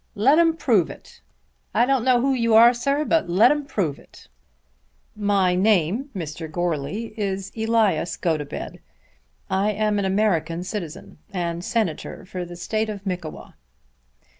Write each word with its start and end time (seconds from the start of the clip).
"Let 0.15 0.39
'em 0.39 0.57
prove 0.57 0.89
it. 0.89 1.21
I 1.75 1.85
don't 1.85 2.03
know 2.03 2.21
who 2.21 2.33
you 2.33 2.55
are, 2.55 2.73
sir; 2.73 3.05
but 3.05 3.29
let 3.29 3.51
'em 3.51 3.65
prove 3.65 3.99
it." 3.99 4.29
"My 5.15 5.53
name, 5.53 6.09
Mr. 6.15 6.51
Goarly, 6.51 7.13
is 7.19 7.51
Elias 7.55 8.17
Gotobed. 8.17 8.79
I 9.47 9.69
am 9.71 9.99
an 9.99 10.05
American 10.05 10.63
citizen, 10.63 11.19
and 11.31 11.63
Senator 11.63 12.25
for 12.25 12.45
the 12.45 12.55
State 12.55 12.89
of 12.89 13.05
Mickewa." 13.05 13.53